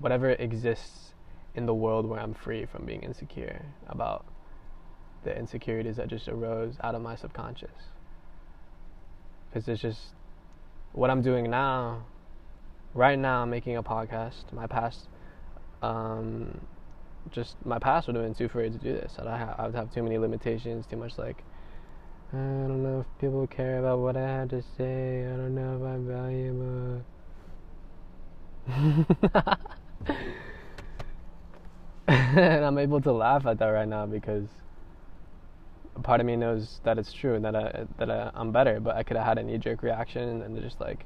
whatever 0.00 0.30
exists 0.30 1.14
in 1.54 1.66
the 1.66 1.74
world 1.74 2.06
where 2.06 2.18
I'm 2.18 2.34
free 2.34 2.64
from 2.64 2.86
being 2.86 3.02
insecure 3.02 3.62
about 3.88 4.24
the 5.24 5.36
insecurities 5.36 5.96
that 5.96 6.08
just 6.08 6.28
arose 6.28 6.74
out 6.82 6.94
of 6.94 7.02
my 7.02 7.16
subconscious. 7.16 7.70
Because 9.48 9.68
it's 9.68 9.82
just 9.82 10.00
what 10.92 11.10
I'm 11.10 11.22
doing 11.22 11.50
now. 11.50 12.04
Right 12.94 13.18
now, 13.18 13.42
I'm 13.42 13.50
making 13.50 13.76
a 13.76 13.82
podcast. 13.82 14.52
My 14.52 14.66
past, 14.66 15.08
um, 15.82 16.60
just 17.30 17.56
my 17.64 17.78
past 17.78 18.06
would 18.06 18.16
have 18.16 18.24
been 18.24 18.34
too 18.34 18.44
afraid 18.46 18.72
to 18.72 18.78
do 18.78 18.92
this. 18.92 19.14
I'd 19.18 19.26
have, 19.26 19.54
I 19.58 19.66
would 19.66 19.74
have 19.74 19.92
too 19.94 20.02
many 20.02 20.18
limitations, 20.18 20.86
too 20.86 20.96
much 20.96 21.16
like, 21.16 21.42
I 22.32 22.36
don't 22.36 22.82
know 22.82 23.00
if 23.00 23.06
people 23.20 23.46
care 23.46 23.78
about 23.78 24.00
what 24.00 24.16
I 24.16 24.22
had 24.22 24.50
to 24.50 24.62
say. 24.76 25.26
I 25.26 25.36
don't 25.36 25.54
know 25.54 25.76
if 25.76 25.82
I'm 25.82 26.06
valuable. 26.06 27.02
and 32.08 32.64
I'm 32.64 32.78
able 32.78 33.00
to 33.02 33.12
laugh 33.12 33.46
at 33.46 33.58
that 33.58 33.66
right 33.66 33.88
now 33.88 34.06
because 34.06 34.46
part 36.02 36.20
of 36.20 36.26
me 36.26 36.36
knows 36.36 36.80
that 36.84 36.98
it's 36.98 37.12
true 37.12 37.34
and 37.34 37.44
that 37.44 37.54
I, 37.54 37.84
that 37.98 38.10
I, 38.10 38.30
am 38.34 38.52
better, 38.52 38.80
but 38.80 38.96
I 38.96 39.02
could 39.02 39.16
have 39.16 39.26
had 39.26 39.38
a 39.38 39.42
knee 39.42 39.58
jerk 39.58 39.82
reaction 39.82 40.42
and 40.42 40.60
just 40.62 40.80
like, 40.80 41.04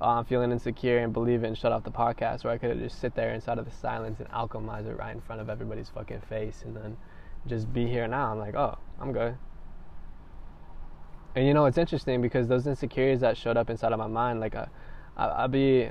oh, 0.00 0.08
I'm 0.08 0.24
feeling 0.24 0.52
insecure 0.52 0.98
and 0.98 1.12
believe 1.12 1.42
it 1.42 1.48
and 1.48 1.58
shut 1.58 1.72
off 1.72 1.82
the 1.82 1.90
podcast, 1.90 2.44
or 2.44 2.50
I 2.50 2.58
could 2.58 2.70
have 2.70 2.78
just 2.78 3.00
sit 3.00 3.14
there 3.14 3.34
inside 3.34 3.58
of 3.58 3.64
the 3.64 3.70
silence 3.70 4.20
and 4.20 4.28
alchemize 4.30 4.86
it 4.86 4.96
right 4.96 5.14
in 5.14 5.20
front 5.20 5.40
of 5.40 5.50
everybody's 5.50 5.88
fucking 5.88 6.20
face 6.28 6.62
and 6.64 6.76
then 6.76 6.96
just 7.46 7.72
be 7.72 7.86
here 7.86 8.06
now. 8.06 8.30
I'm 8.30 8.38
like, 8.38 8.54
oh, 8.54 8.78
I'm 9.00 9.12
good. 9.12 9.36
And 11.34 11.46
you 11.46 11.54
know, 11.54 11.66
it's 11.66 11.78
interesting 11.78 12.22
because 12.22 12.48
those 12.48 12.66
insecurities 12.66 13.20
that 13.20 13.36
showed 13.36 13.56
up 13.56 13.70
inside 13.70 13.92
of 13.92 13.98
my 13.98 14.06
mind, 14.06 14.40
like, 14.40 14.54
uh, 14.54 14.66
I, 15.16 15.44
I'd 15.44 15.52
be, 15.52 15.90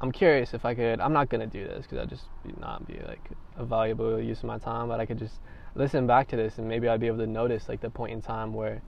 I'm 0.00 0.10
curious 0.10 0.54
if 0.54 0.64
I 0.64 0.74
could, 0.74 1.00
I'm 1.00 1.12
not 1.12 1.28
gonna 1.28 1.46
do 1.46 1.66
this 1.66 1.86
because 1.86 1.98
I 1.98 2.06
just 2.06 2.24
be 2.44 2.52
not 2.60 2.86
be 2.86 3.00
like 3.06 3.30
a 3.56 3.64
valuable 3.64 4.20
use 4.20 4.38
of 4.38 4.44
my 4.44 4.58
time, 4.58 4.88
but 4.88 5.00
I 5.00 5.06
could 5.06 5.18
just 5.18 5.40
listen 5.74 6.06
back 6.06 6.28
to 6.28 6.36
this 6.36 6.58
and 6.58 6.68
maybe 6.68 6.88
I'd 6.88 7.00
be 7.00 7.06
able 7.06 7.18
to 7.18 7.26
notice 7.26 7.68
like 7.68 7.80
the 7.80 7.90
point 7.90 8.12
in 8.12 8.22
time 8.22 8.52
where 8.52 8.82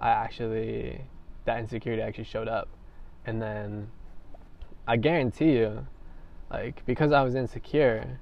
I 0.00 0.10
actually 0.10 1.02
that 1.44 1.58
insecurity 1.58 2.02
actually 2.02 2.24
showed 2.24 2.48
up. 2.48 2.68
And 3.24 3.40
then 3.40 3.90
I 4.86 4.96
guarantee 4.96 5.52
you, 5.52 5.86
like 6.50 6.84
because 6.86 7.12
I 7.12 7.22
was 7.22 7.34
insecure, 7.34 8.18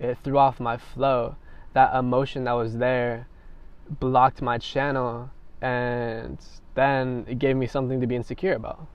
it 0.00 0.18
threw 0.24 0.38
off 0.38 0.58
my 0.60 0.76
flow. 0.76 1.36
That 1.74 1.94
emotion 1.94 2.44
that 2.44 2.52
was 2.52 2.76
there 2.76 3.28
blocked 3.88 4.42
my 4.42 4.58
channel 4.58 5.30
and 5.60 6.38
then 6.74 7.24
it 7.28 7.38
gave 7.38 7.56
me 7.56 7.66
something 7.66 8.00
to 8.00 8.06
be 8.06 8.16
insecure 8.16 8.54
about. 8.54 8.86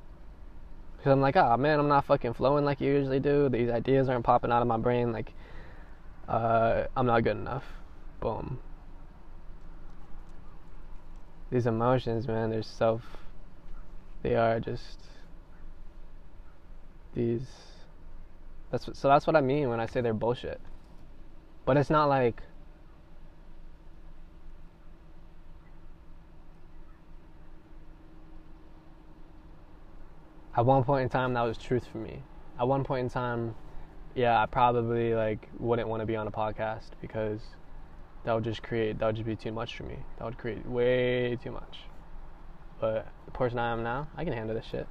Because 0.98 1.12
I'm 1.12 1.22
like, 1.22 1.38
oh 1.38 1.56
man, 1.58 1.80
I'm 1.80 1.88
not 1.88 2.06
fucking 2.06 2.34
flowing 2.34 2.66
like 2.66 2.82
you 2.82 2.92
usually 2.92 3.20
do. 3.20 3.48
These 3.48 3.70
ideas 3.70 4.10
aren't 4.10 4.26
popping 4.26 4.52
out 4.52 4.62
of 4.62 4.68
my 4.68 4.78
brain. 4.78 5.12
Like, 5.14 5.32
uh, 6.28 6.86
I'm 6.96 7.06
not 7.06 7.24
good 7.24 7.38
enough 7.38 7.64
boom. 8.20 8.60
These 11.50 11.66
emotions, 11.66 12.28
man, 12.28 12.50
they're 12.50 12.62
self, 12.62 13.04
they 14.22 14.36
are 14.36 14.60
just 14.60 15.00
these. 17.14 17.48
That's 18.70 18.86
what, 18.86 18.98
so 18.98 19.08
that's 19.08 19.26
what 19.26 19.36
I 19.36 19.42
mean 19.42 19.70
when 19.70 19.80
I 19.80 19.86
say 19.86 20.02
they're 20.02 20.14
bullshit. 20.14 20.60
But 21.66 21.78
it's 21.78 21.90
not 21.90 22.06
like 22.06 22.42
at 30.56 30.66
one 30.66 30.84
point 30.84 31.04
in 31.04 31.10
time 31.10 31.34
that 31.34 31.44
was 31.44 31.58
truth 31.58 31.88
for 31.92 32.00
me. 32.00 32.22
At 32.60 32.68
one 32.68 32.84
point 32.84 33.04
in 33.06 33.10
time, 33.10 33.56
yeah, 34.16 34.42
I 34.42 34.48
probably 34.48 35.14
like 35.14 35.48
wouldn't 35.60 35.88
want 35.88 36.02
to 36.02 36.06
be 36.06 36.16
on 36.16 36.28
a 36.28 36.32
podcast 36.32 36.90
because 37.00 37.42
that 38.28 38.34
would 38.34 38.44
just 38.44 38.62
create 38.62 39.00
that 39.00 39.06
would 39.06 39.16
just 39.16 39.26
be 39.26 39.38
too 39.38 39.54
much 39.54 39.78
for 39.78 39.84
me. 39.84 39.96
That 40.18 40.26
would 40.26 40.38
create 40.38 40.66
way 40.66 41.38
too 41.42 41.52
much. 41.52 41.80
But 42.82 43.08
the 43.24 43.32
person 43.32 43.58
I 43.58 43.72
am 43.72 43.84
now, 43.84 44.10
I 44.18 44.26
can 44.26 44.34
handle 44.34 44.54
this 44.54 44.66
shit. 44.66 44.86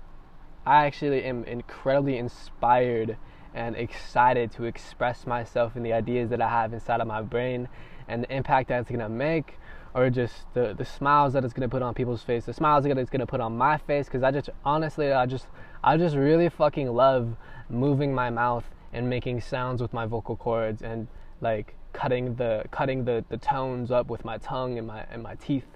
I 0.64 0.86
actually 0.86 1.22
am 1.22 1.44
incredibly 1.44 2.16
inspired 2.16 3.18
and 3.52 3.76
excited 3.76 4.52
to 4.52 4.64
express 4.64 5.26
myself 5.26 5.76
and 5.76 5.84
the 5.84 5.92
ideas 5.92 6.30
that 6.30 6.40
I 6.40 6.48
have 6.48 6.72
inside 6.72 7.02
of 7.02 7.06
my 7.06 7.20
brain 7.20 7.68
and 8.08 8.22
the 8.22 8.34
impact 8.34 8.70
that 8.70 8.80
it's 8.80 8.90
gonna 8.90 9.10
make 9.10 9.58
or 9.92 10.08
just 10.08 10.46
the, 10.54 10.74
the 10.76 10.86
smiles 10.86 11.34
that 11.34 11.44
it's 11.44 11.52
gonna 11.52 11.68
put 11.68 11.82
on 11.82 11.92
people's 11.92 12.22
face, 12.22 12.46
the 12.46 12.54
smiles 12.54 12.84
that 12.84 12.96
it's 12.96 13.10
gonna 13.10 13.26
put 13.26 13.42
on 13.42 13.54
my 13.54 13.76
face, 13.76 14.06
because 14.06 14.22
I 14.22 14.30
just 14.30 14.48
honestly 14.64 15.12
I 15.12 15.26
just 15.26 15.46
I 15.84 15.98
just 15.98 16.16
really 16.16 16.48
fucking 16.48 16.88
love 16.88 17.36
moving 17.68 18.14
my 18.14 18.30
mouth 18.30 18.64
and 18.94 19.10
making 19.10 19.42
sounds 19.42 19.82
with 19.82 19.92
my 19.92 20.06
vocal 20.06 20.36
cords 20.36 20.80
and 20.80 21.06
like 21.42 21.74
cutting 21.96 22.34
the 22.34 22.62
cutting 22.70 23.06
the, 23.06 23.24
the 23.30 23.38
tones 23.38 23.90
up 23.90 24.08
with 24.08 24.22
my 24.22 24.36
tongue 24.36 24.76
and 24.76 24.86
my 24.86 25.04
and 25.10 25.22
my 25.22 25.34
teeth 25.36 25.66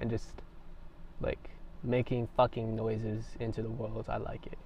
and 0.00 0.10
just 0.10 0.42
like 1.20 1.50
making 1.84 2.28
fucking 2.36 2.74
noises 2.74 3.24
into 3.38 3.62
the 3.62 3.70
world. 3.70 4.06
I 4.08 4.16
like 4.16 4.46
it. 4.46 4.58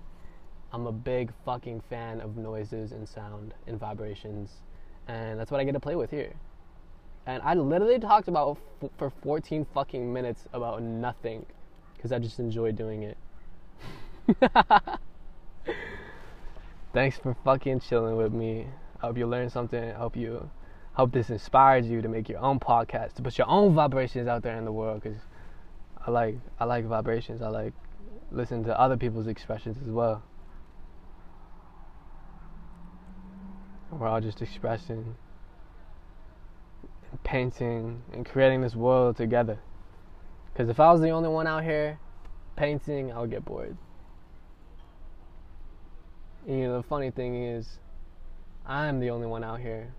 I'm 0.73 0.87
a 0.87 0.92
big 0.92 1.30
fucking 1.44 1.82
fan 1.90 2.23
of 2.23 2.38
noises 2.38 2.92
and 2.92 3.06
sound 3.06 3.52
and 3.66 3.78
vibrations, 3.78 4.62
and 5.06 5.38
that's 5.38 5.50
what 5.50 5.61
I 5.61 5.64
get 5.64 5.73
to 5.73 5.80
play 5.80 5.94
with 5.94 6.11
here. 6.11 6.32
And 7.26 7.42
I 7.42 7.52
literally 7.54 7.99
talked 7.99 8.28
about 8.28 8.58
f- 8.82 8.90
for 8.96 9.11
14 9.11 9.66
fucking 9.75 10.11
minutes 10.11 10.46
about 10.54 10.82
nothing 10.82 11.44
because 11.96 12.12
I 12.12 12.18
just 12.18 12.38
enjoy 12.38 12.73
doing 12.73 13.02
it. 13.02 13.18
Thanks 16.94 17.18
for 17.18 17.37
fucking 17.44 17.80
chilling 17.80 18.16
with 18.16 18.32
me. 18.32 18.66
I 19.02 19.06
hope 19.06 19.18
you 19.18 19.26
learned 19.26 19.52
something. 19.52 19.90
I 19.90 19.99
hope 19.99 20.16
you 20.16 20.50
hope 20.95 21.13
this 21.13 21.31
inspires 21.31 21.87
you 21.87 22.03
to 22.03 22.09
make 22.09 22.29
your 22.29 22.39
own 22.39 22.59
podcast, 22.59 23.15
to 23.15 23.23
put 23.23 23.37
your 23.39 23.49
own 23.49 23.75
vibrations 23.75 24.27
out 24.27 24.43
there 24.43 24.57
in 24.57 24.65
the 24.65 24.73
world. 24.73 25.03
Cause 25.03 25.17
I 26.07 26.11
like 26.11 26.37
I 26.59 26.65
like 26.65 26.85
vibrations. 26.87 27.43
I 27.43 27.49
like 27.49 27.73
listen 28.31 28.65
to 28.65 28.79
other 28.79 28.97
people's 28.97 29.27
expressions 29.27 29.77
as 29.83 29.89
well. 29.89 30.23
We're 33.91 34.09
all 34.09 34.21
just 34.21 34.43
expressing, 34.43 35.15
and 37.11 37.23
painting, 37.23 38.03
and 38.13 38.27
creating 38.27 38.61
this 38.61 38.75
world 38.75 39.17
together. 39.17 39.59
Because 40.53 40.69
if 40.69 40.81
I 40.81 40.91
was 40.91 41.01
the 41.01 41.11
only 41.11 41.29
one 41.29 41.47
out 41.47 41.63
here 41.63 41.99
painting, 42.57 43.13
I 43.13 43.21
would 43.21 43.31
get 43.31 43.45
bored. 43.45 43.77
And, 46.47 46.59
you 46.59 46.67
know, 46.67 46.77
the 46.77 46.83
funny 46.83 47.11
thing 47.11 47.45
is, 47.45 47.79
I'm 48.67 49.01
the 49.01 49.11
only 49.11 49.27
one 49.27 49.45
out 49.45 49.61
here, 49.61 49.93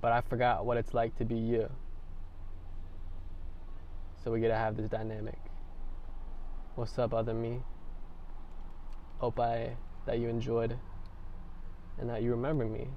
but 0.00 0.12
I 0.12 0.20
forgot 0.22 0.64
what 0.64 0.76
it's 0.76 0.94
like 0.94 1.16
to 1.18 1.24
be 1.24 1.36
you. 1.36 1.70
So 4.24 4.30
we 4.30 4.40
get 4.40 4.48
to 4.48 4.54
have 4.54 4.76
this 4.76 4.88
dynamic. 4.88 5.38
What's 6.74 6.98
up, 6.98 7.12
other 7.12 7.34
me? 7.34 7.60
Hope 9.18 9.38
I 9.38 9.76
that 10.06 10.18
you 10.18 10.28
enjoyed 10.28 10.78
and 11.98 12.08
that 12.08 12.22
you 12.22 12.30
remember 12.30 12.64
me. 12.64 12.88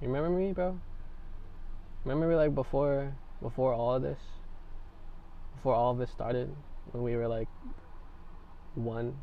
You 0.00 0.08
remember 0.08 0.30
me, 0.30 0.52
bro? 0.52 0.78
Remember 2.04 2.34
like 2.36 2.54
before 2.54 3.14
before 3.40 3.72
all 3.72 3.94
of 3.94 4.02
this? 4.02 4.18
Before 5.56 5.74
all 5.74 5.92
of 5.92 5.98
this 5.98 6.10
started? 6.10 6.54
When 6.92 7.02
we 7.02 7.14
were 7.16 7.28
like 7.28 7.48
one 8.74 9.18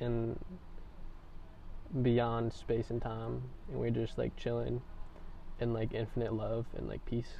in 0.00 0.38
beyond 2.02 2.52
space 2.52 2.90
and 2.90 3.02
time 3.02 3.42
and 3.70 3.80
we 3.80 3.88
are 3.88 3.90
just 3.90 4.16
like 4.16 4.34
chilling 4.36 4.80
in 5.62 5.72
like 5.72 5.94
infinite 5.94 6.34
love 6.34 6.66
and 6.76 6.88
like 6.88 7.04
peace. 7.06 7.38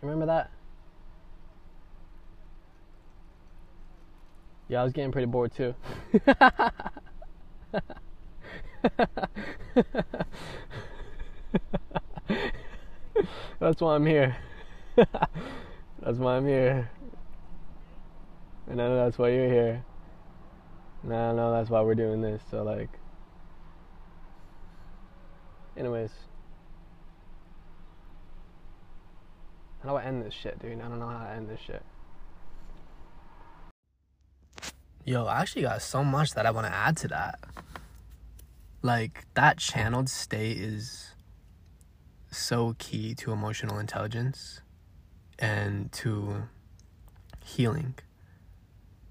Remember 0.00 0.26
that? 0.26 0.50
Yeah, 4.68 4.80
I 4.80 4.84
was 4.84 4.92
getting 4.92 5.12
pretty 5.12 5.26
bored 5.26 5.52
too. 5.54 5.74
that's 13.60 13.80
why 13.80 13.94
I'm 13.94 14.06
here. 14.06 14.36
that's 14.96 16.18
why 16.18 16.36
I'm 16.36 16.46
here. 16.46 16.90
And 18.68 18.80
I 18.80 18.86
know 18.88 19.04
that's 19.04 19.18
why 19.18 19.30
you're 19.30 19.48
here. 19.48 19.84
And 21.02 21.12
I 21.14 21.32
know 21.32 21.52
that's 21.52 21.68
why 21.68 21.80
we're 21.80 21.94
doing 21.94 22.22
this. 22.22 22.40
So, 22.50 22.62
like, 22.62 22.90
anyways. 25.76 26.29
How 29.82 29.90
do 29.90 29.96
I 29.96 30.04
end 30.04 30.22
this 30.22 30.34
shit, 30.34 30.58
dude? 30.58 30.80
I 30.80 30.88
don't 30.88 30.98
know 30.98 31.08
how 31.08 31.24
to 31.24 31.30
end 31.30 31.48
this 31.48 31.60
shit. 31.60 31.82
Yo, 35.04 35.24
I 35.24 35.40
actually 35.40 35.62
got 35.62 35.80
so 35.80 36.04
much 36.04 36.34
that 36.34 36.44
I 36.44 36.50
want 36.50 36.66
to 36.66 36.72
add 36.72 36.96
to 36.98 37.08
that. 37.08 37.40
Like, 38.82 39.24
that 39.34 39.58
channeled 39.58 40.08
state 40.08 40.58
is 40.58 41.14
so 42.30 42.76
key 42.78 43.14
to 43.16 43.32
emotional 43.32 43.78
intelligence 43.78 44.60
and 45.38 45.90
to 45.92 46.42
healing. 47.42 47.94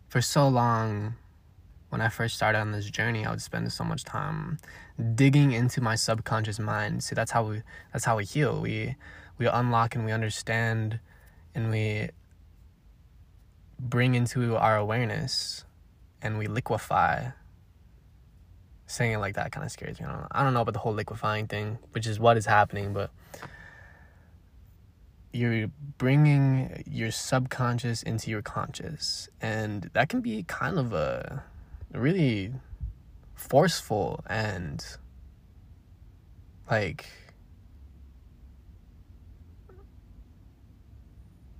For 0.07 0.21
so 0.21 0.47
long, 0.47 1.15
when 1.89 2.01
I 2.01 2.09
first 2.09 2.35
started 2.35 2.59
on 2.59 2.71
this 2.71 2.89
journey, 2.89 3.25
I 3.25 3.31
would 3.31 3.41
spend 3.41 3.71
so 3.71 3.83
much 3.83 4.03
time 4.03 4.59
digging 5.15 5.51
into 5.51 5.81
my 5.81 5.95
subconscious 5.95 6.59
mind. 6.59 7.03
See, 7.03 7.15
that's 7.15 7.31
how 7.31 7.43
we 7.43 7.61
that's 7.93 8.05
how 8.05 8.17
we 8.17 8.25
heal. 8.25 8.61
We 8.61 8.95
we 9.37 9.47
unlock 9.47 9.95
and 9.95 10.05
we 10.05 10.11
understand 10.11 10.99
and 11.55 11.69
we 11.69 12.09
bring 13.79 14.15
into 14.15 14.55
our 14.57 14.77
awareness 14.77 15.63
and 16.21 16.37
we 16.37 16.47
liquefy. 16.47 17.31
Saying 18.87 19.11
it 19.11 19.17
like 19.19 19.35
that 19.35 19.51
kind 19.51 19.63
of 19.63 19.71
scares 19.71 19.99
me. 19.99 20.07
I 20.07 20.11
don't, 20.11 20.21
know. 20.21 20.27
I 20.31 20.43
don't 20.43 20.53
know 20.55 20.61
about 20.61 20.73
the 20.73 20.79
whole 20.79 20.93
liquefying 20.93 21.47
thing, 21.47 21.77
which 21.91 22.07
is 22.07 22.19
what 22.19 22.37
is 22.37 22.47
happening, 22.47 22.91
but 22.91 23.11
you're 25.31 25.69
bringing 25.99 26.83
your 26.89 27.11
subconscious 27.11 28.01
into 28.01 28.31
your 28.31 28.41
conscious, 28.41 29.29
and 29.39 29.91
that 29.93 30.09
can 30.09 30.21
be 30.21 30.43
kind 30.43 30.79
of 30.79 30.91
a 30.91 31.43
really 31.93 32.51
forceful 33.39 34.23
and 34.27 34.85
like 36.69 37.05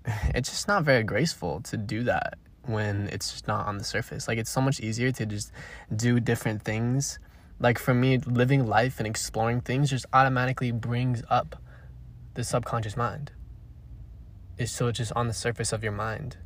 it's 0.36 0.50
just 0.50 0.68
not 0.68 0.84
very 0.84 1.04
graceful 1.04 1.62
to 1.62 1.78
do 1.78 2.04
that 2.04 2.38
when 2.66 3.08
it's 3.08 3.32
just 3.32 3.48
not 3.48 3.66
on 3.66 3.78
the 3.78 3.84
surface. 3.84 4.28
Like 4.28 4.38
it's 4.38 4.52
so 4.52 4.62
much 4.62 4.80
easier 4.80 5.12
to 5.14 5.26
just 5.26 5.52
do 5.96 6.20
different 6.20 6.62
things. 6.62 7.18
Like 7.60 7.80
for 7.80 7.94
me, 7.94 8.18
living 8.18 8.68
life 8.68 9.00
and 9.00 9.08
exploring 9.08 9.62
things 9.62 9.90
just 9.90 10.06
automatically 10.14 10.72
brings 10.72 11.24
up 11.30 11.56
the 12.36 12.44
subconscious 12.44 12.96
mind. 12.96 13.32
It's 14.58 14.72
so 14.72 14.92
just 14.92 15.14
on 15.14 15.28
the 15.28 15.34
surface 15.34 15.72
of 15.72 15.82
your 15.84 15.94
mind 15.94 16.38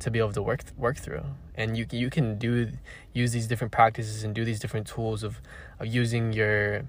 to 0.00 0.10
be 0.10 0.18
able 0.18 0.32
to 0.32 0.42
work 0.42 0.62
work 0.76 0.98
through. 0.98 1.24
And 1.54 1.76
you 1.76 1.86
you 1.90 2.10
can 2.10 2.38
do 2.38 2.72
use 3.12 3.32
these 3.32 3.46
different 3.46 3.72
practices 3.72 4.24
and 4.24 4.34
do 4.34 4.44
these 4.44 4.60
different 4.60 4.86
tools 4.86 5.22
of 5.22 5.40
of 5.80 5.86
using 5.86 6.32
your 6.32 6.84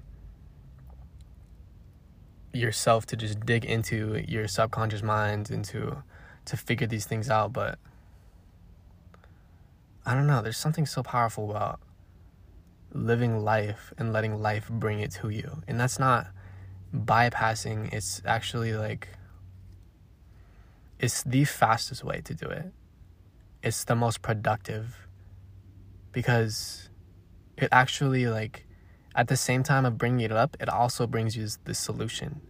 yourself 2.52 3.06
to 3.06 3.16
just 3.16 3.44
dig 3.44 3.64
into 3.64 4.24
your 4.26 4.48
subconscious 4.48 5.02
mind 5.02 5.50
and 5.50 5.64
to 5.66 6.02
to 6.46 6.56
figure 6.56 6.86
these 6.86 7.04
things 7.04 7.28
out 7.28 7.52
but 7.52 7.78
I 10.08 10.14
don't 10.14 10.26
know, 10.26 10.40
there's 10.40 10.56
something 10.56 10.86
so 10.86 11.02
powerful 11.02 11.50
about 11.50 11.80
living 12.94 13.44
life 13.44 13.92
and 13.98 14.10
letting 14.10 14.40
life 14.40 14.66
bring 14.70 15.00
it 15.00 15.10
to 15.20 15.28
you. 15.28 15.62
And 15.68 15.78
that's 15.78 15.98
not 15.98 16.28
bypassing, 16.96 17.92
it's 17.92 18.22
actually 18.24 18.72
like 18.72 19.08
it's 20.98 21.22
the 21.24 21.44
fastest 21.44 22.04
way 22.04 22.22
to 22.22 22.32
do 22.32 22.46
it. 22.46 22.72
It's 23.62 23.84
the 23.84 23.96
most 23.96 24.22
productive 24.22 25.08
because 26.12 26.88
it 27.56 27.68
actually 27.72 28.26
like 28.26 28.66
at 29.14 29.28
the 29.28 29.36
same 29.36 29.62
time 29.62 29.84
of 29.84 29.98
bringing 29.98 30.20
it 30.20 30.32
up, 30.32 30.56
it 30.60 30.68
also 30.68 31.06
brings 31.06 31.36
you 31.36 31.48
the 31.64 31.74
solution. 31.74 32.40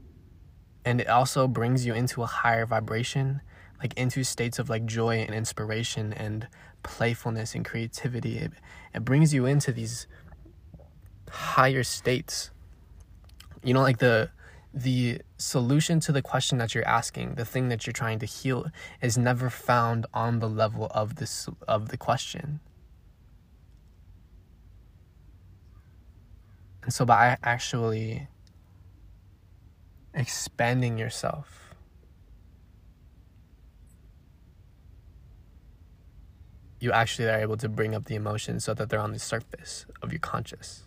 And 0.85 1.01
it 1.01 1.09
also 1.09 1.49
brings 1.49 1.87
you 1.87 1.95
into 1.95 2.23
a 2.23 2.27
higher 2.27 2.67
vibration, 2.67 3.41
like 3.81 3.95
into 3.95 4.23
states 4.23 4.59
of 4.59 4.69
like 4.69 4.85
joy 4.85 5.19
and 5.19 5.35
inspiration 5.35 6.13
and 6.13 6.47
playfulness 6.83 7.55
and 7.55 7.65
creativity. 7.65 8.39
It, 8.39 8.53
it 8.95 9.05
brings 9.05 9.33
you 9.33 9.47
into 9.47 9.73
these 9.73 10.07
higher 11.31 11.83
states. 11.83 12.51
You 13.63 13.75
know, 13.75 13.83
like 13.83 13.99
the 13.99 14.31
the 14.83 15.21
solution 15.39 15.99
to 16.01 16.13
the 16.13 16.23
question 16.23 16.59
that 16.59 16.75
you're 16.75 16.87
asking, 16.87 17.35
the 17.35 17.45
thing 17.45 17.69
that 17.69 17.87
you're 17.87 17.93
trying 17.93 18.19
to 18.21 18.27
heal, 18.27 18.67
is 19.03 19.19
never 19.19 19.51
found 19.51 20.07
on 20.15 20.39
the 20.39 20.49
level 20.49 20.89
of 20.93 21.17
this 21.17 21.49
of 21.67 21.89
the 21.89 21.97
question. 21.97 22.61
And 26.83 26.93
so 26.93 27.05
by 27.05 27.37
actually 27.43 28.29
expanding 30.15 30.97
yourself 30.97 31.69
you 36.81 36.93
actually 36.93 37.29
are 37.29 37.39
able 37.39 37.57
to 37.57 37.69
bring 37.69 37.95
up 37.95 38.05
the 38.05 38.15
emotions 38.15 38.65
so 38.65 38.75
that 38.75 38.89
they're 38.89 39.01
on 39.01 39.13
the 39.13 39.19
surface 39.19 39.85
of 40.03 40.13
your 40.13 40.21
conscious. 40.21 40.85